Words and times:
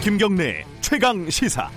김경래 0.00 0.64
최강 0.80 1.28
시사. 1.28 1.68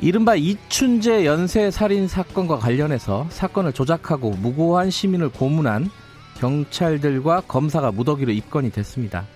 이른바 0.00 0.34
이춘재 0.34 1.24
연쇄 1.24 1.70
살인 1.70 2.06
사건과 2.06 2.58
관련해서 2.58 3.26
사건을 3.30 3.72
조작하고 3.72 4.32
무고한 4.32 4.90
시민을 4.90 5.30
고문한 5.30 5.90
경찰들과 6.36 7.44
검사가 7.48 7.90
무더기로 7.90 8.32
입건이 8.32 8.70
됐습니다. 8.70 9.26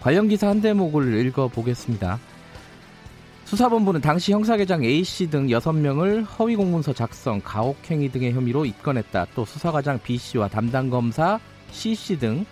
관련 0.00 0.28
기사 0.28 0.48
한 0.48 0.60
대목을 0.60 1.26
읽어보겠습니다. 1.26 2.20
수사본부는 3.48 4.02
당시 4.02 4.30
형사계장 4.30 4.84
A씨 4.84 5.30
등 5.30 5.46
6명을 5.46 6.26
허위 6.38 6.54
공문서 6.54 6.92
작성, 6.92 7.40
가혹행위 7.40 8.12
등의 8.12 8.34
혐의로 8.34 8.66
입건했다. 8.66 9.26
또 9.34 9.46
수사과장 9.46 10.00
B씨와 10.02 10.48
담당검사 10.48 11.40
C씨 11.70 12.18
등 12.18 12.44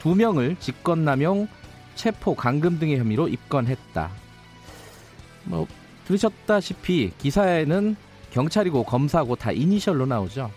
2명을 0.00 0.60
직권남용, 0.60 1.48
체포, 1.96 2.36
감금 2.36 2.78
등의 2.78 3.00
혐의로 3.00 3.26
입건했다. 3.26 4.10
뭐 5.42 5.66
들으셨다시피 6.06 7.14
기사에는 7.18 7.96
경찰이고 8.30 8.84
검사고 8.84 9.34
다 9.34 9.50
이니셜로 9.50 10.06
나오죠. 10.06 10.52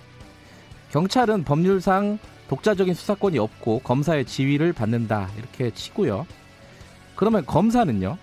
경찰은 0.92 1.44
법률상 1.44 2.20
독자적인 2.50 2.94
수사권이 2.94 3.40
없고 3.40 3.80
검사의 3.80 4.26
지위를 4.26 4.74
받는다 4.74 5.32
이렇게 5.40 5.72
치고요. 5.74 6.28
그러면 7.16 7.44
검사는요? 7.48 8.20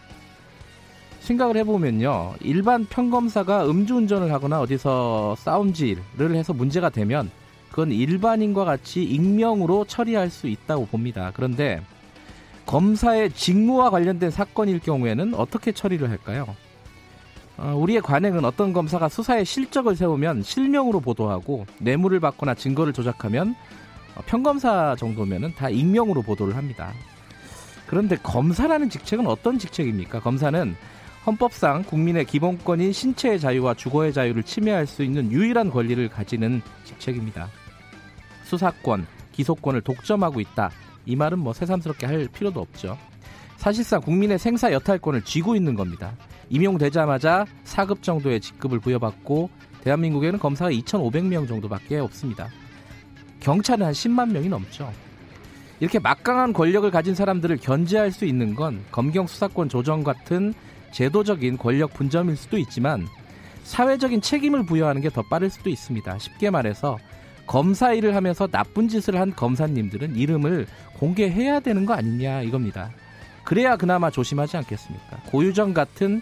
생각을 1.20 1.56
해보면요. 1.58 2.34
일반 2.40 2.84
평검사가 2.86 3.68
음주운전을 3.68 4.32
하거나 4.32 4.60
어디서 4.60 5.36
싸움질을 5.38 6.34
해서 6.34 6.52
문제가 6.52 6.88
되면 6.88 7.30
그건 7.70 7.92
일반인과 7.92 8.64
같이 8.64 9.02
익명으로 9.04 9.84
처리할 9.84 10.30
수 10.30 10.48
있다고 10.48 10.86
봅니다. 10.86 11.32
그런데 11.34 11.82
검사의 12.66 13.32
직무와 13.32 13.90
관련된 13.90 14.30
사건일 14.30 14.80
경우에는 14.80 15.34
어떻게 15.34 15.72
처리를 15.72 16.10
할까요? 16.10 16.46
어, 17.56 17.74
우리의 17.76 18.00
관행은 18.02 18.44
어떤 18.44 18.72
검사가 18.72 19.08
수사의 19.08 19.44
실적을 19.44 19.96
세우면 19.96 20.42
실명으로 20.42 21.00
보도하고 21.00 21.66
뇌물을 21.78 22.20
받거나 22.20 22.54
증거를 22.54 22.92
조작하면 22.92 23.56
어, 24.14 24.20
평검사 24.26 24.94
정도면은 24.96 25.54
다 25.54 25.68
익명으로 25.68 26.22
보도를 26.22 26.56
합니다. 26.56 26.92
그런데 27.86 28.16
검사라는 28.16 28.90
직책은 28.90 29.26
어떤 29.26 29.58
직책입니까? 29.58 30.20
검사는 30.20 30.76
헌법상 31.28 31.82
국민의 31.82 32.24
기본권인 32.24 32.90
신체의 32.90 33.38
자유와 33.38 33.74
주거의 33.74 34.14
자유를 34.14 34.42
침해할 34.44 34.86
수 34.86 35.02
있는 35.02 35.30
유일한 35.30 35.68
권리를 35.68 36.08
가지는 36.08 36.62
직책입니다. 36.84 37.50
수사권, 38.44 39.06
기소권을 39.32 39.82
독점하고 39.82 40.40
있다. 40.40 40.70
이 41.04 41.16
말은 41.16 41.38
뭐 41.38 41.52
새삼스럽게 41.52 42.06
할 42.06 42.28
필요도 42.32 42.60
없죠. 42.60 42.96
사실상 43.58 44.00
국민의 44.00 44.38
생사 44.38 44.72
여탈권을 44.72 45.20
쥐고 45.20 45.54
있는 45.54 45.74
겁니다. 45.74 46.16
임용되자마자 46.48 47.44
4급 47.64 48.02
정도의 48.02 48.40
직급을 48.40 48.78
부여받고 48.80 49.50
대한민국에는 49.82 50.38
검사가 50.38 50.70
2,500명 50.70 51.46
정도밖에 51.46 51.98
없습니다. 51.98 52.48
경찰은 53.40 53.84
한 53.84 53.92
10만 53.92 54.32
명이 54.32 54.48
넘죠. 54.48 54.90
이렇게 55.80 55.98
막강한 55.98 56.54
권력을 56.54 56.90
가진 56.90 57.14
사람들을 57.14 57.58
견제할 57.58 58.12
수 58.12 58.24
있는 58.24 58.54
건 58.54 58.82
검경 58.90 59.26
수사권 59.26 59.68
조정 59.68 60.02
같은 60.02 60.54
제도적인 60.92 61.58
권력 61.58 61.94
분점일 61.94 62.36
수도 62.36 62.58
있지만 62.58 63.06
사회적인 63.64 64.20
책임을 64.22 64.64
부여하는 64.66 65.02
게 65.02 65.10
더 65.10 65.22
빠를 65.22 65.50
수도 65.50 65.68
있습니다. 65.70 66.18
쉽게 66.18 66.50
말해서 66.50 66.98
검사 67.46 67.92
일을 67.92 68.14
하면서 68.14 68.46
나쁜 68.46 68.88
짓을 68.88 69.18
한 69.20 69.34
검사님들은 69.34 70.16
이름을 70.16 70.66
공개해야 70.98 71.60
되는 71.60 71.86
거 71.86 71.94
아니냐 71.94 72.42
이겁니다. 72.42 72.90
그래야 73.44 73.76
그나마 73.76 74.10
조심하지 74.10 74.56
않겠습니까? 74.58 75.18
고유정 75.26 75.72
같은 75.74 76.20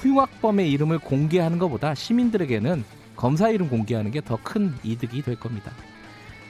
흉악범의 0.00 0.70
이름을 0.72 0.98
공개하는 0.98 1.58
것보다 1.58 1.94
시민들에게는 1.94 2.84
검사 3.16 3.50
이름 3.50 3.68
공개하는 3.68 4.10
게 4.10 4.20
더 4.22 4.38
큰 4.42 4.74
이득이 4.82 5.20
될 5.22 5.36
겁니다. 5.36 5.72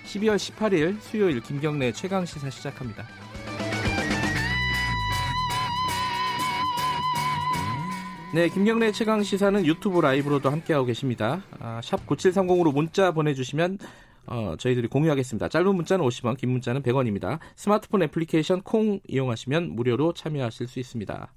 12월 0.06 0.36
18일 0.36 1.00
수요일 1.00 1.40
김경래 1.40 1.90
최강 1.92 2.24
시사 2.24 2.48
시작합니다. 2.50 3.04
네, 8.32 8.48
김경래 8.48 8.92
최강 8.92 9.24
시사는 9.24 9.66
유튜브 9.66 10.00
라이브로도 10.00 10.50
함께하고 10.50 10.86
계십니다. 10.86 11.42
아, 11.58 11.80
샵 11.82 12.06
9730으로 12.06 12.72
문자 12.72 13.10
보내주시면 13.10 13.78
어, 14.26 14.54
저희들이 14.56 14.86
공유하겠습니다. 14.86 15.48
짧은 15.48 15.74
문자는 15.74 16.04
50원, 16.04 16.36
긴 16.36 16.50
문자는 16.50 16.82
100원입니다. 16.84 17.40
스마트폰 17.56 18.04
애플리케이션 18.04 18.62
콩 18.62 19.00
이용하시면 19.08 19.74
무료로 19.74 20.12
참여하실 20.12 20.68
수 20.68 20.78
있습니다. 20.78 21.32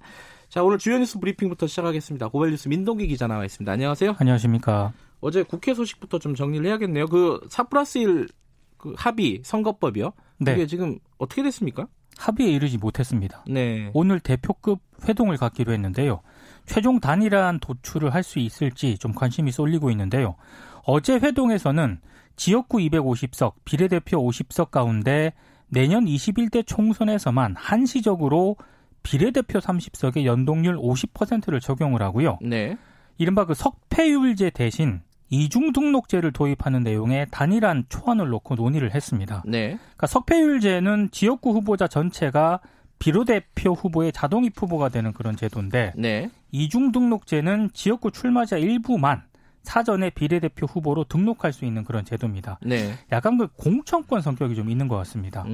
자, 0.48 0.62
오늘 0.62 0.78
주요 0.78 0.96
뉴스 0.96 1.18
브리핑부터 1.18 1.66
시작하겠습니다. 1.66 2.28
고발뉴스 2.28 2.68
민동기 2.68 3.08
기자 3.08 3.26
나와 3.26 3.44
있습니다. 3.44 3.72
안녕하세요. 3.72 4.14
안녕하십니까. 4.16 4.92
어제 5.20 5.42
국회 5.42 5.74
소식부터 5.74 6.20
좀 6.20 6.36
정리를 6.36 6.64
해야겠네요. 6.64 7.06
그 7.06 7.40
4 7.50 7.64
플러스 7.64 7.98
1 7.98 8.28
그 8.76 8.92
합의 8.96 9.40
선거법이요. 9.42 10.12
네. 10.38 10.52
이게 10.52 10.66
지금 10.66 10.98
어떻게 11.16 11.42
됐습니까? 11.42 11.88
합의에 12.18 12.50
이르지 12.50 12.78
못했습니다. 12.78 13.44
네. 13.48 13.90
오늘 13.94 14.20
대표급 14.20 14.78
회동을 15.08 15.38
갖기로 15.38 15.72
했는데요. 15.72 16.20
최종 16.66 17.00
단일한 17.00 17.60
도출을 17.60 18.14
할 18.14 18.22
수 18.22 18.38
있을지 18.38 18.96
좀 18.98 19.12
관심이 19.12 19.52
쏠리고 19.52 19.90
있는데요. 19.90 20.36
어제 20.84 21.14
회동에서는 21.14 22.00
지역구 22.36 22.78
250석, 22.78 23.52
비례대표 23.64 24.18
50석 24.18 24.70
가운데 24.70 25.32
내년 25.68 26.04
21대 26.04 26.66
총선에서만 26.66 27.54
한시적으로 27.56 28.56
비례대표 29.02 29.58
30석에 29.58 30.24
연동률 30.24 30.76
50%를 30.78 31.60
적용을 31.60 32.02
하고요. 32.02 32.38
네. 32.42 32.76
이른바 33.18 33.44
그 33.44 33.54
석패율제 33.54 34.50
대신 34.50 35.02
이중 35.30 35.72
등록제를 35.72 36.32
도입하는 36.32 36.82
내용의 36.82 37.26
단일한 37.30 37.84
초안을 37.88 38.28
놓고 38.28 38.54
논의를 38.54 38.94
했습니다. 38.94 39.42
네. 39.46 39.78
그러니까 39.78 40.06
석패율제는 40.06 41.10
지역구 41.10 41.50
후보자 41.52 41.86
전체가 41.86 42.60
비례대표 43.04 43.72
후보의 43.72 44.12
자동 44.12 44.46
입 44.46 44.60
후보가 44.60 44.88
되는 44.88 45.12
그런 45.12 45.36
제도인데 45.36 45.92
네. 45.94 46.30
이중 46.50 46.90
등록제는 46.90 47.68
지역구 47.74 48.10
출마자 48.10 48.56
일부만 48.56 49.22
사전에 49.62 50.08
비례대표 50.08 50.64
후보로 50.66 51.04
등록할 51.04 51.52
수 51.52 51.66
있는 51.66 51.84
그런 51.84 52.06
제도입니다. 52.06 52.58
네. 52.62 52.94
약간 53.12 53.36
그 53.36 53.48
공천권 53.56 54.22
성격이 54.22 54.54
좀 54.54 54.70
있는 54.70 54.88
것 54.88 54.96
같습니다. 54.96 55.44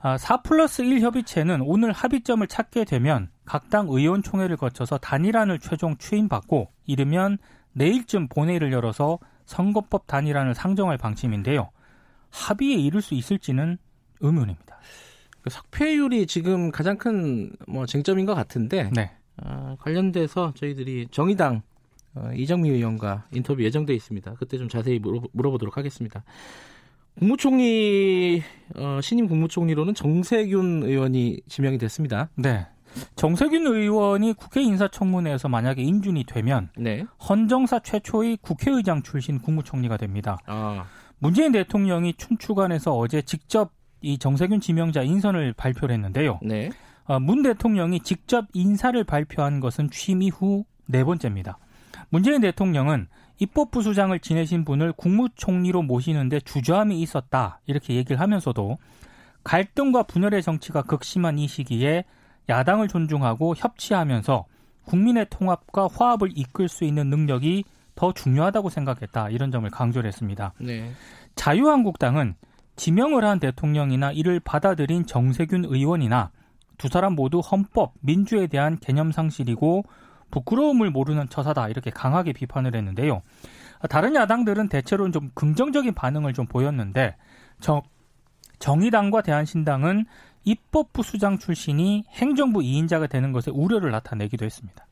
아, 0.00 0.18
4 0.18 0.42
플러스 0.42 0.82
1 0.82 1.00
협의체는 1.00 1.60
오늘 1.62 1.92
합의점을 1.92 2.44
찾게 2.48 2.84
되면 2.84 3.28
각 3.44 3.70
당 3.70 3.86
의원총회를 3.88 4.56
거쳐서 4.56 4.98
단일안을 4.98 5.60
최종 5.60 5.96
추인받고 5.96 6.72
이르면 6.86 7.38
내일쯤 7.72 8.26
본회의를 8.28 8.72
열어서 8.72 9.20
선거법 9.46 10.08
단일안을 10.08 10.56
상정할 10.56 10.98
방침인데요. 10.98 11.70
합의에 12.30 12.74
이를 12.76 13.00
수 13.00 13.14
있을지는 13.14 13.78
의문입니다. 14.18 14.80
그 15.42 15.50
석패율이 15.50 16.26
지금 16.26 16.70
가장 16.70 16.96
큰 16.98 17.52
뭐 17.66 17.86
쟁점인 17.86 18.26
것 18.26 18.34
같은데 18.34 18.90
네. 18.94 19.10
어, 19.42 19.76
관련돼서 19.80 20.52
저희들이 20.56 21.08
정의당 21.10 21.62
어, 22.14 22.30
이정미 22.34 22.70
의원과 22.70 23.26
인터뷰 23.32 23.62
예정돼 23.62 23.94
있습니다. 23.94 24.34
그때 24.38 24.58
좀 24.58 24.68
자세히 24.68 24.98
물어, 24.98 25.22
물어 25.32 25.50
보도록 25.50 25.76
하겠습니다. 25.76 26.24
국무총리 27.18 28.42
어, 28.76 29.00
신임 29.02 29.28
국무총리로는 29.28 29.94
정세균 29.94 30.82
의원이 30.82 31.40
지명이 31.48 31.78
됐습니다. 31.78 32.28
네. 32.36 32.66
정세균 33.14 33.66
의원이 33.66 34.32
국회 34.34 34.62
인사청문회에서 34.62 35.48
만약에 35.48 35.82
인준이 35.82 36.24
되면 36.24 36.70
네. 36.76 37.04
헌정사 37.28 37.80
최초의 37.80 38.38
국회의장 38.40 39.02
출신 39.02 39.38
국무총리가 39.38 39.96
됩니다. 39.96 40.38
아. 40.46 40.84
문재인 41.18 41.52
대통령이 41.52 42.14
춘추관에서 42.14 42.96
어제 42.96 43.22
직접 43.22 43.70
이 44.00 44.18
정세균 44.18 44.60
지명자 44.60 45.02
인선을 45.02 45.52
발표를 45.54 45.94
했는데요. 45.94 46.40
네. 46.42 46.70
어, 47.04 47.18
문 47.18 47.42
대통령이 47.42 48.00
직접 48.00 48.46
인사를 48.52 49.02
발표한 49.04 49.60
것은 49.60 49.90
취임 49.90 50.22
이후 50.22 50.64
네 50.86 51.04
번째입니다. 51.04 51.58
문재인 52.08 52.40
대통령은 52.40 53.08
입법부수장을 53.38 54.18
지내신 54.20 54.64
분을 54.64 54.92
국무총리로 54.92 55.82
모시는데 55.82 56.40
주저함이 56.40 57.00
있었다 57.00 57.60
이렇게 57.66 57.94
얘기를 57.94 58.20
하면서도 58.20 58.78
갈등과 59.44 60.02
분열의 60.04 60.42
정치가 60.42 60.82
극심한 60.82 61.38
이 61.38 61.48
시기에 61.48 62.04
야당을 62.48 62.88
존중하고 62.88 63.54
협치하면서 63.56 64.44
국민의 64.84 65.26
통합과 65.30 65.88
화합을 65.92 66.30
이끌 66.34 66.68
수 66.68 66.84
있는 66.84 67.08
능력이 67.08 67.64
더 67.94 68.12
중요하다고 68.12 68.70
생각했다 68.70 69.30
이런 69.30 69.50
점을 69.50 69.68
강조를 69.70 70.08
했습니다. 70.08 70.52
네. 70.58 70.90
자유한국당은 71.36 72.34
지명을 72.80 73.26
한 73.26 73.38
대통령이나 73.40 74.10
이를 74.10 74.40
받아들인 74.40 75.04
정세균 75.04 75.66
의원이나 75.66 76.30
두 76.78 76.88
사람 76.88 77.12
모두 77.12 77.40
헌법, 77.40 77.92
민주에 78.00 78.46
대한 78.46 78.78
개념 78.78 79.12
상실이고 79.12 79.84
부끄러움을 80.30 80.88
모르는 80.88 81.28
처사다 81.28 81.68
이렇게 81.68 81.90
강하게 81.90 82.32
비판을 82.32 82.74
했는데요. 82.74 83.20
다른 83.90 84.14
야당들은 84.14 84.70
대체로 84.70 85.10
좀 85.10 85.30
긍정적인 85.34 85.92
반응을 85.92 86.32
좀 86.32 86.46
보였는데 86.46 87.16
정, 87.60 87.82
정의당과 88.60 89.20
대한신당은 89.20 90.06
입법부 90.44 91.02
수장 91.02 91.36
출신이 91.36 92.04
행정부 92.08 92.60
2인자가 92.60 93.10
되는 93.10 93.32
것에 93.32 93.50
우려를 93.50 93.90
나타내기도 93.90 94.46
했습니다. 94.46 94.86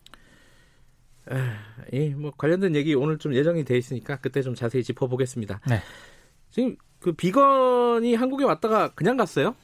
예, 1.95 2.11
뭐 2.11 2.33
관련된 2.37 2.75
얘기 2.75 2.95
오늘 2.95 3.17
좀 3.17 3.35
예정이 3.35 3.65
돼 3.65 3.79
있으니까 3.79 4.17
그때 4.17 4.43
좀 4.43 4.55
자세히 4.55 4.83
짚어보겠습니다. 4.83 5.61
네. 5.71 5.81
지금 6.51 6.77
그 7.01 7.13
비건이 7.13 8.15
한국에 8.15 8.45
왔다가 8.45 8.89
그냥 8.95 9.17
갔어요? 9.17 9.55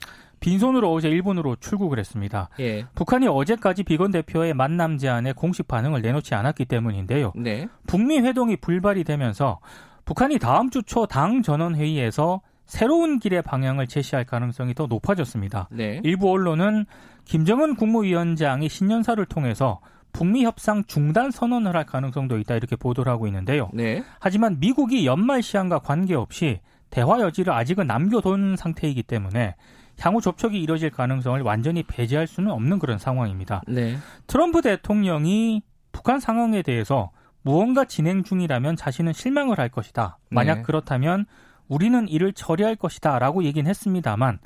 빈손으로 0.41 0.93
어제 0.93 1.09
일본으로 1.09 1.57
출국을 1.57 1.99
했습니다. 1.99 2.51
예. 2.61 2.85
북한이 2.95 3.27
어제까지 3.29 3.83
비건 3.83 4.11
대표의 4.11 4.53
만남 4.53 4.99
제안에 4.99 5.33
공식 5.33 5.67
반응을 5.67 6.03
내놓지 6.03 6.35
않았기 6.35 6.67
때문인데요. 6.67 7.33
네. 7.35 7.67
북미 7.87 8.19
회동이 8.21 8.57
불발이 8.57 9.05
되면서 9.05 9.61
북한이 10.05 10.39
다음 10.39 10.69
주 10.69 10.83
초 10.83 11.07
당 11.07 11.41
전원 11.43 11.75
회의에서 11.77 12.43
새로운 12.67 13.19
길의 13.21 13.41
방향을 13.43 13.87
제시할 13.87 14.25
가능성이 14.27 14.75
더 14.75 14.87
높아졌습니다. 14.87 15.69
네. 15.73 16.01
일부 16.05 16.31
언론은 16.31 16.85
김정은 17.25 17.75
국무위원장이 17.77 18.69
신년사를 18.69 19.25
통해서 19.27 19.81
북미 20.13 20.45
협상 20.45 20.85
중단 20.85 21.31
선언을 21.31 21.75
할 21.75 21.85
가능성도 21.87 22.39
있다 22.39 22.55
이렇게 22.55 22.77
보도를 22.77 23.11
하고 23.11 23.27
있는데요. 23.27 23.71
네. 23.73 24.05
하지만 24.21 24.61
미국이 24.61 25.07
연말 25.07 25.43
시한과 25.43 25.79
관계없이 25.79 26.61
대화 26.95 27.19
여지를 27.19 27.53
아직은 27.53 27.89
남겨둔 27.89 28.55
상태이기 28.57 29.03
때문에 29.03 29.57
향후 29.99 30.21
접촉이 30.21 30.63
이뤄질 30.63 30.91
가능성을 30.91 31.41
완전히 31.43 31.83
배제할 31.83 32.29
수는 32.29 32.53
없는 32.53 32.79
그런 32.79 32.99
상황입니다. 32.99 33.63
네. 33.67 33.97
트럼프 34.29 34.63
대통령이 34.63 35.63
북한 35.91 36.21
상황에 36.21 36.63
대해서 36.63 37.11
무언가 37.43 37.85
진행 37.85 38.23
중이라면 38.23 38.77
자신은 38.77 39.13
실망을 39.13 39.59
할 39.59 39.71
것이다. 39.71 40.19
만약 40.31 40.59
네. 40.59 40.63
그렇다면 40.63 41.27
우리는 41.67 42.09
이를 42.09 42.33
처리할 42.33 42.77
것이다 42.77 43.19
라고 43.19 43.43
얘기는 43.43 43.69
했습니다만 43.69 44.39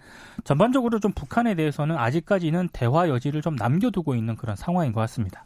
전반적으로 0.44 1.00
좀 1.00 1.12
북한에 1.12 1.54
대해서는 1.54 1.98
아직까지는 1.98 2.70
대화 2.72 3.10
여지를 3.10 3.42
좀 3.42 3.56
남겨두고 3.56 4.14
있는 4.14 4.36
그런 4.36 4.56
상황인 4.56 4.92
것 4.92 5.00
같습니다. 5.02 5.44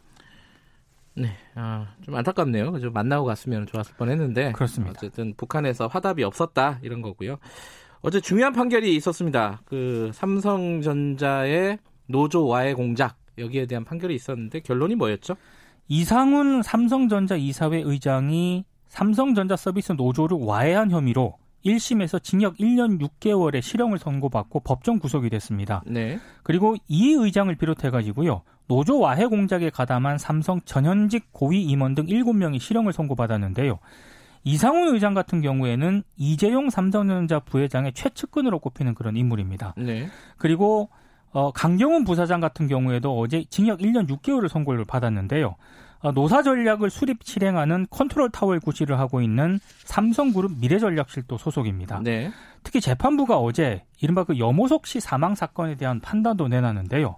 네, 1.15 1.29
아, 1.55 1.87
좀 2.01 2.15
안타깝네요. 2.15 2.79
좀 2.79 2.93
만나고 2.93 3.25
갔으면 3.25 3.67
좋았을 3.67 3.95
뻔했는데 3.97 4.53
그렇습니다. 4.53 4.93
어쨌든 4.97 5.33
북한에서 5.35 5.87
화답이 5.87 6.23
없었다 6.23 6.79
이런 6.81 7.01
거고요. 7.01 7.37
어제 8.01 8.19
중요한 8.19 8.53
판결이 8.53 8.95
있었습니다. 8.95 9.61
그 9.65 10.11
삼성전자의 10.13 11.79
노조 12.07 12.47
와해 12.47 12.73
공작 12.73 13.15
여기에 13.37 13.67
대한 13.67 13.85
판결이 13.85 14.13
있었는데 14.15 14.59
결론이 14.61 14.95
뭐였죠? 14.95 15.35
이상훈 15.87 16.61
삼성전자 16.63 17.35
이사회 17.35 17.81
의장이 17.81 18.65
삼성전자 18.87 19.55
서비스 19.55 19.93
노조를 19.93 20.37
와해한 20.41 20.91
혐의로 20.91 21.37
1심에서 21.65 22.21
징역 22.21 22.57
1년 22.57 22.99
6개월의 23.01 23.61
실형을 23.61 23.97
선고받고 23.97 24.61
법정 24.61 24.99
구속이 24.99 25.29
됐습니다. 25.29 25.83
네. 25.85 26.19
그리고 26.43 26.75
이 26.87 27.13
의장을 27.13 27.53
비롯해 27.55 27.89
가지고요. 27.89 28.41
노조 28.67 28.99
와해 28.99 29.25
공작에 29.25 29.69
가담한 29.69 30.17
삼성 30.17 30.61
전현직 30.61 31.31
고위 31.31 31.63
임원 31.63 31.95
등 31.95 32.05
7명이 32.05 32.59
실형을 32.59 32.93
선고받았는데요. 32.93 33.79
이상훈 34.45 34.93
의장 34.93 35.13
같은 35.13 35.41
경우에는 35.41 36.03
이재용 36.17 36.69
삼성전자 36.69 37.39
부회장의 37.39 37.93
최측근으로 37.93 38.59
꼽히는 38.59 38.93
그런 38.93 39.15
인물입니다. 39.15 39.73
네. 39.77 40.07
그리고 40.37 40.89
어, 41.31 41.51
강경훈 41.51 42.03
부사장 42.03 42.39
같은 42.39 42.67
경우에도 42.67 43.17
어제 43.17 43.43
징역 43.49 43.79
1년 43.79 44.07
6개월을 44.07 44.49
선고를 44.49 44.85
받았는데요. 44.85 45.55
어, 46.03 46.11
노사 46.11 46.43
전략을 46.43 46.89
수립 46.89 47.23
실행하는 47.23 47.87
컨트롤 47.89 48.29
타워를 48.29 48.59
구실을 48.59 48.99
하고 48.99 49.21
있는 49.21 49.59
삼성그룹 49.85 50.59
미래전략실도 50.59 51.37
소속입니다. 51.37 52.01
네. 52.03 52.29
특히 52.61 52.81
재판부가 52.81 53.37
어제 53.37 53.83
이른바 54.01 54.25
그 54.25 54.37
염호석 54.37 54.85
씨 54.85 54.99
사망 54.99 55.33
사건에 55.33 55.75
대한 55.75 56.01
판단도 56.01 56.49
내놨는데요. 56.49 57.15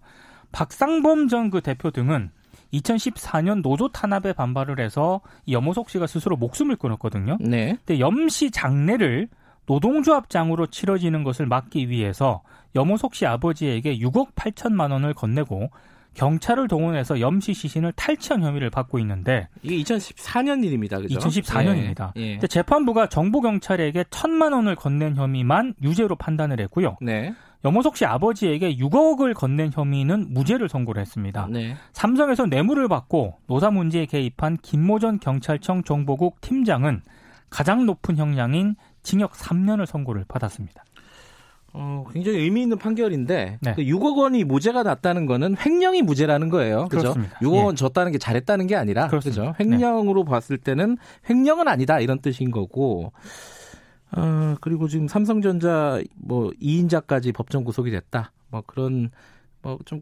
박상범 0.52 1.28
전 1.28 1.50
그 1.50 1.62
대표 1.62 1.90
등은 1.92 2.30
2014년 2.74 3.62
노조 3.62 3.90
탄압에 3.90 4.34
반발을 4.34 4.80
해서 4.80 5.22
여모석 5.50 5.90
씨가 5.90 6.08
스스로 6.08 6.36
목숨을 6.36 6.76
끊었거든요. 6.76 7.38
네. 7.42 7.78
근데 7.86 8.00
염씨 8.00 8.52
장례를 8.52 9.28
노동조합장으로 9.66 10.68
치러지는 10.68 11.24
것을 11.24 11.48
막기 11.48 11.90
위해서 11.90 12.44
여모석 12.76 13.16
씨 13.16 13.26
아버지에게 13.26 13.98
6억 13.98 14.34
8천만 14.36 14.92
원을 14.92 15.14
건네고 15.14 15.70
경찰을 16.16 16.68
동원해서 16.68 17.20
염씨 17.20 17.54
시신을 17.54 17.92
탈취한 17.94 18.42
혐의를 18.42 18.70
받고 18.70 19.00
있는데 19.00 19.48
이게 19.62 19.78
2014년 19.84 20.64
일입니다. 20.64 20.98
그죠? 21.00 21.20
2014년입니다. 21.20 22.12
예, 22.18 22.40
예. 22.42 22.48
재판부가 22.48 23.08
정부 23.08 23.42
경찰에게 23.42 24.06
천만 24.10 24.54
원을 24.54 24.76
건넨 24.76 25.16
혐의만 25.16 25.76
유죄로 25.84 26.16
판단을 26.16 26.60
했고요. 26.62 26.98
네. 27.02 27.34
염호석 27.64 27.98
씨 27.98 28.06
아버지에게 28.06 28.78
6억을 28.78 29.34
건넨 29.34 29.72
혐의는 29.74 30.34
무죄를 30.34 30.70
선고를 30.70 31.02
했습니다. 31.02 31.48
네. 31.50 31.76
삼성에서 31.94 32.46
뇌물을 32.46 32.88
받고 32.88 33.40
노사 33.48 33.72
문제에 33.72 34.06
개입한 34.06 34.58
김모 34.62 35.00
전 35.00 35.20
경찰청 35.20 35.84
정보국 35.84 36.42
팀장은 36.42 37.02
가장 37.50 37.86
높은 37.86 38.18
형량인 38.18 38.76
징역 39.02 39.34
3년을 39.34 39.86
선고를 39.86 40.26
받았습니다. 40.28 40.84
어, 41.78 42.06
굉장히 42.14 42.38
의미 42.40 42.62
있는 42.62 42.78
판결인데 42.78 43.60
네. 43.62 43.74
그 43.76 43.82
6억 43.82 44.18
원이 44.18 44.46
무죄가 44.46 44.84
났다는 44.84 45.26
거는 45.26 45.58
횡령이 45.58 46.04
무죄라는 46.04 46.48
거예요. 46.50 46.88
그죠? 46.88 47.14
그렇습니다. 47.14 47.38
6억 47.40 47.66
원 47.66 47.74
예. 47.74 47.76
줬다는 47.76 48.12
게 48.14 48.18
잘했다는 48.18 48.68
게 48.68 48.76
아니라 48.78 49.10
그렇죠. 49.10 49.54
횡령으로 49.60 50.24
네. 50.24 50.32
봤을 50.32 50.58
때는 50.58 50.98
횡령은 51.30 51.68
아니다 51.68 52.00
이런 52.00 52.20
뜻인 52.20 52.52
거고 52.52 53.12
어, 54.16 54.56
그리고 54.62 54.88
지금 54.88 55.10
삼성전자 55.10 56.02
뭐 56.16 56.52
2인자까지 56.62 57.34
법정 57.34 57.66
구속이 57.66 57.92
됐다. 57.92 58.32
뭐 58.50 58.64
그런 58.66 59.12
뭐좀 59.62 60.02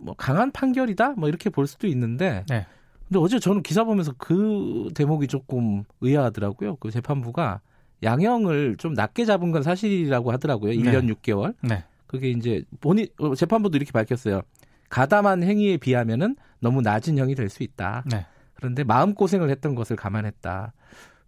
뭐 0.00 0.14
강한 0.16 0.50
판결이다. 0.50 1.10
뭐 1.10 1.28
이렇게 1.28 1.48
볼 1.48 1.68
수도 1.68 1.86
있는데. 1.86 2.44
네. 2.48 2.66
근데 3.08 3.20
어제 3.20 3.38
저는 3.38 3.62
기사 3.62 3.84
보면서 3.84 4.14
그 4.18 4.88
대목이 4.94 5.28
조금 5.28 5.84
의아하더라고요. 6.00 6.76
그 6.76 6.90
재판부가 6.90 7.60
양형을 8.02 8.76
좀 8.78 8.94
낮게 8.94 9.24
잡은 9.24 9.50
건 9.52 9.62
사실이라고 9.62 10.32
하더라고요. 10.32 10.72
1년 10.72 11.06
네. 11.06 11.14
6개월. 11.14 11.54
네. 11.62 11.84
그게 12.06 12.30
이제 12.30 12.62
본인 12.80 13.06
어, 13.18 13.34
재판부도 13.34 13.76
이렇게 13.76 13.92
밝혔어요. 13.92 14.42
가담한 14.88 15.42
행위에 15.42 15.78
비하면은 15.78 16.36
너무 16.60 16.82
낮은 16.82 17.16
형이 17.18 17.34
될 17.34 17.48
수 17.48 17.62
있다. 17.62 18.04
네. 18.10 18.26
그런데 18.54 18.84
마음 18.84 19.14
고생을 19.14 19.50
했던 19.50 19.74
것을 19.74 19.96
감안했다. 19.96 20.72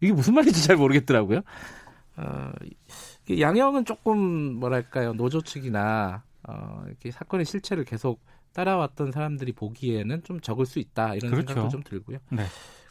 이게 0.00 0.12
무슨 0.12 0.34
말인지 0.34 0.62
잘 0.66 0.76
모르겠더라고요. 0.76 1.40
어, 2.16 2.52
양형은 3.38 3.84
조금 3.86 4.18
뭐랄까요 4.54 5.14
노조 5.14 5.40
측이나 5.40 6.22
어, 6.46 6.82
이렇게 6.86 7.10
사건의 7.10 7.46
실체를 7.46 7.84
계속 7.84 8.20
따라왔던 8.52 9.10
사람들이 9.10 9.52
보기에는 9.52 10.22
좀 10.22 10.40
적을 10.40 10.66
수 10.66 10.78
있다 10.78 11.14
이런 11.14 11.30
그렇죠. 11.32 11.48
생각도 11.54 11.68
좀 11.70 11.82
들고요. 11.82 12.18
네. 12.30 12.44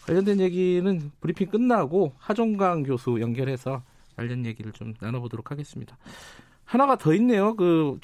관련된 0.05 0.39
얘기는 0.39 1.11
브리핑 1.21 1.47
끝나고 1.47 2.13
하종강 2.17 2.83
교수 2.83 3.19
연결해서 3.19 3.83
관련 4.15 4.45
얘기를 4.45 4.71
좀 4.71 4.93
나눠보도록 4.99 5.51
하겠습니다. 5.51 5.97
하나가 6.65 6.95
더 6.95 7.13
있네요. 7.15 7.55
그 7.55 7.99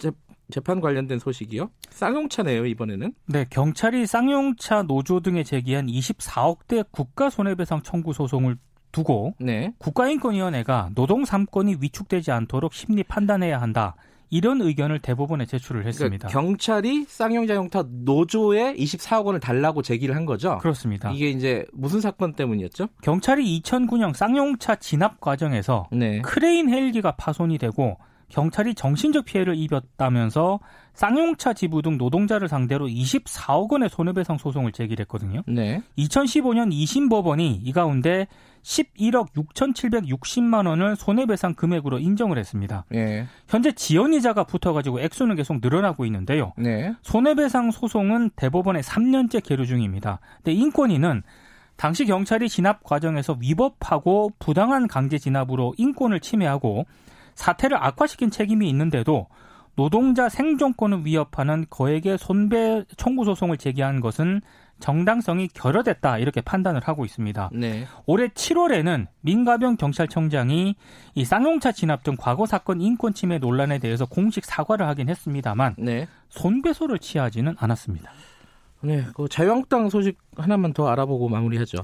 재판 0.51 0.82
관련된 0.82 1.20
소식이요. 1.20 1.70
쌍용차네요, 1.89 2.65
이번에는. 2.65 3.13
네, 3.27 3.46
경찰이 3.50 4.08
쌍용차 4.08 4.84
노조 4.84 5.20
등에 5.20 5.44
제기한 5.44 5.88
24억대 5.88 6.86
국가 6.91 7.29
손해배상 7.29 7.84
청구 7.84 8.13
소송을 8.13 8.58
두고 8.91 9.36
네. 9.39 9.74
국가인권위원회가 9.77 10.89
노동 10.96 11.24
3권이 11.24 11.82
위축되지 11.82 12.32
않도록 12.32 12.74
심리 12.74 13.03
판단해야 13.03 13.62
한다. 13.62 13.96
이런 14.30 14.62
의견을 14.62 15.00
대법원에 15.00 15.46
제출을 15.46 15.86
했습니다. 15.86 16.28
그러니까 16.28 16.28
경찰이 16.28 17.06
쌍용자동차 17.08 17.86
노조에 17.90 18.76
24억 18.76 19.26
원을 19.26 19.40
달라고 19.40 19.82
제기를 19.82 20.16
한 20.16 20.26
거죠. 20.26 20.58
그렇습니다. 20.60 21.12
이게 21.12 21.30
이제 21.30 21.66
무슨 21.74 22.02
사건 22.02 22.34
때문이었죠? 22.34 22.88
경찰이 23.02 23.62
2009년 23.62 24.14
쌍용차 24.14 24.76
진압 24.76 25.20
과정에서 25.20 25.88
네. 25.92 26.22
크레인 26.22 26.70
헬기가 26.70 27.12
파손이 27.12 27.58
되고 27.58 27.98
경찰이 28.30 28.76
정신적 28.76 29.26
피해를 29.26 29.56
입었다면서 29.56 30.60
쌍용차 30.94 31.54
지부 31.54 31.82
등 31.82 31.98
노동자를 31.98 32.48
상대로 32.48 32.88
24억 32.88 33.72
원의 33.72 33.90
손해배상 33.90 34.38
소송을 34.38 34.72
제기했거든요. 34.72 35.44
네. 35.48 35.82
2015년 35.98 36.72
2심 36.72 37.10
법원이 37.10 37.62
이 37.64 37.72
가운데 37.72 38.28
11억 38.64 39.32
6,760만 39.34 40.68
원을 40.68 40.96
손해배상 40.96 41.56
금액으로 41.56 42.00
인정을 42.00 42.38
했습니다. 42.38 42.86
네. 42.90 43.26
현재 43.48 43.72
지연이자가 43.72 44.44
붙어가지고 44.44 45.00
액수는 45.00 45.36
계속 45.36 45.60
늘어나고 45.62 46.06
있는데요. 46.06 46.54
네. 46.58 46.94
손해배상 47.02 47.72
소송은 47.72 48.32
대법원에 48.36 48.82
3년째 48.82 49.44
계류 49.44 49.66
중입니다. 49.66 50.20
근데 50.38 50.52
인권위는 50.54 51.24
당시 51.78 52.06
경찰이 52.06 52.50
진압 52.50 52.84
과정에서 52.84 53.38
위법하고 53.40 54.32
부당한 54.38 54.88
강제 54.88 55.18
진압으로 55.18 55.74
인권을 55.78 56.20
침해하고 56.20 56.86
사태를 57.39 57.77
악화시킨 57.81 58.29
책임이 58.29 58.69
있는데도 58.69 59.27
노동자 59.75 60.27
생존권을 60.27 61.05
위협하는 61.05 61.65
거액의 61.69 62.17
손배 62.17 62.84
청구 62.98 63.24
소송을 63.24 63.58
제기한 63.58 64.01
것은 64.01 64.41
정당성이 64.81 65.48
결여됐다 65.48 66.17
이렇게 66.17 66.41
판단을 66.41 66.81
하고 66.84 67.05
있습니다. 67.05 67.50
네. 67.53 67.86
올해 68.05 68.27
7월에는 68.27 69.08
민가병 69.22 69.77
경찰청장이 69.77 70.75
이 71.15 71.25
쌍용차 71.25 71.72
진압 71.72 72.03
등 72.03 72.17
과거 72.17 72.46
사건 72.46 72.81
인권 72.81 73.13
침해 73.13 73.38
논란에 73.38 73.79
대해서 73.79 74.05
공식 74.05 74.43
사과를 74.43 74.86
하긴 74.88 75.08
했습니다만 75.10 75.75
네. 75.77 76.08
손배소를 76.29 77.00
취하지는 77.00 77.55
않았습니다. 77.58 78.12
네. 78.81 79.05
그 79.13 79.29
자유한국당 79.29 79.89
소식 79.89 80.17
하나만 80.36 80.74
더 80.74 80.88
알아보고 80.89 81.29
마무리하죠. 81.29 81.77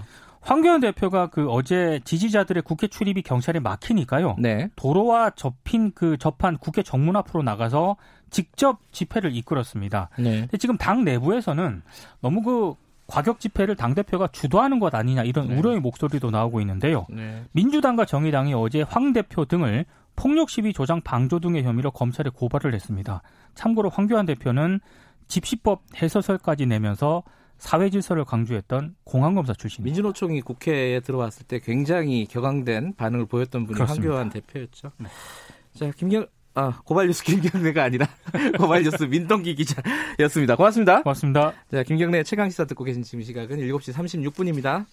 황교안 0.45 0.79
대표가 0.79 1.27
그 1.27 1.49
어제 1.49 1.99
지지자들의 2.05 2.61
국회 2.63 2.87
출입이 2.87 3.23
경찰에 3.23 3.59
막히니까요. 3.59 4.35
네. 4.37 4.69
도로와 4.75 5.31
접힌 5.31 5.91
그 5.95 6.17
접한 6.17 6.57
국회 6.57 6.83
정문 6.83 7.15
앞으로 7.15 7.41
나가서 7.41 7.97
직접 8.29 8.79
집회를 8.91 9.35
이끌었습니다. 9.35 10.09
네. 10.19 10.41
근데 10.41 10.57
지금 10.57 10.77
당 10.77 11.03
내부에서는 11.03 11.81
너무 12.21 12.41
그 12.43 12.75
과격 13.07 13.39
집회를 13.39 13.75
당 13.75 13.95
대표가 13.95 14.27
주도하는 14.31 14.79
것 14.79 14.93
아니냐 14.93 15.23
이런 15.23 15.47
네. 15.47 15.57
우려의 15.57 15.79
목소리도 15.79 16.29
나오고 16.29 16.61
있는데요. 16.61 17.07
네. 17.09 17.43
민주당과 17.53 18.05
정의당이 18.05 18.53
어제 18.53 18.83
황 18.83 19.13
대표 19.13 19.45
등을 19.45 19.85
폭력 20.15 20.51
시위 20.51 20.73
조장 20.73 21.01
방조 21.01 21.39
등의 21.39 21.63
혐의로 21.63 21.89
검찰에 21.89 22.29
고발을 22.29 22.75
했습니다. 22.75 23.23
참고로 23.55 23.89
황교안 23.89 24.27
대표는 24.27 24.79
집시법 25.27 25.81
해설설까지 25.99 26.67
내면서 26.67 27.23
사회 27.57 27.89
질서를 27.89 28.25
강조했던 28.25 28.95
공안검사 29.03 29.53
출신입니다. 29.53 29.93
민주노총이 29.93 30.41
국회에 30.41 30.99
들어왔을 30.99 31.45
때 31.45 31.59
굉장히 31.59 32.25
격앙된 32.25 32.95
반응을 32.95 33.25
보였던 33.25 33.65
분이 33.65 33.75
그렇습니다. 33.75 34.09
황교안 34.09 34.29
대표였죠. 34.29 34.91
네. 34.97 35.07
자, 35.73 35.91
김경 35.91 36.27
아, 36.57 36.79
고발뉴스 36.85 37.23
김경래가 37.25 37.83
아니라 37.83 38.07
고발뉴스 38.57 39.03
민동기 39.03 39.55
기자였습니다. 39.55 40.55
고맙습니다. 40.55 41.01
고맙습니다. 41.03 41.53
자, 41.69 41.83
김경래 41.83 42.23
최강 42.23 42.49
시사 42.49 42.63
듣고 42.65 42.85
계신 42.85 43.03
지금 43.03 43.21
시각은 43.23 43.57
7시 43.57 43.93
36분입니다. 43.93 44.85